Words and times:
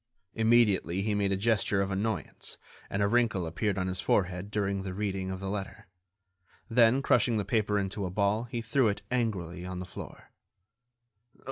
Immediately, 0.33 1.03
he 1.03 1.13
made 1.13 1.31
a 1.31 1.37
gesture 1.37 1.79
of 1.79 1.91
annoyance, 1.91 2.57
and 2.89 3.03
a 3.03 3.07
wrinkle 3.07 3.45
appeared 3.45 3.77
on 3.77 3.85
his 3.85 4.01
forehead 4.01 4.49
during 4.49 4.81
the 4.81 4.95
reading 4.95 5.29
of 5.29 5.39
the 5.39 5.47
letter; 5.47 5.85
then, 6.67 7.03
crushing 7.03 7.37
the 7.37 7.45
paper 7.45 7.77
into 7.77 8.07
a 8.07 8.09
ball, 8.09 8.45
he 8.45 8.63
threw 8.63 8.87
it, 8.87 9.03
angrily, 9.11 9.63
on 9.63 9.77
the 9.77 9.85
floor. 9.85 10.31